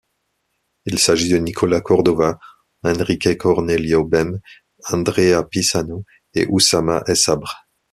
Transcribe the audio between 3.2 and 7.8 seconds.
Cornelio Bem, Andrea Pisanu et Oussama Essabr.